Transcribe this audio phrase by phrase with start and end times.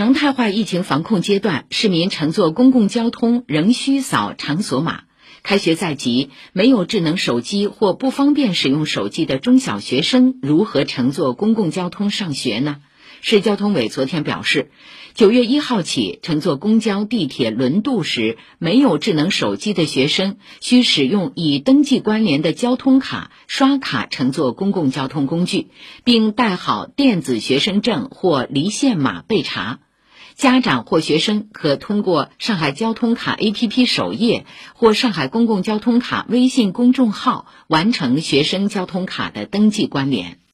[0.00, 5.02] 常态化疫情防控阶段，市民乘坐公共交通仍需扫场所码。
[5.42, 12.78] 开学在即，没有智能手机或不方便使用手机的中小学生如何乘坐公共交通上学呢？
[13.20, 14.70] 市交通委昨天表示，
[15.12, 25.66] 九月一号起，乘坐公交、地铁、轮渡时，没有智能手机的学生需使用已登记关联的交通卡刷卡乘坐公共交通工具，
[26.04, 29.80] 并带好电子学生证或离线码备查。
[30.40, 40.40] 家长或学生可通过上海交通卡 APP 首页或上海公共交通卡微信公众号完成学生交通卡的登记关联。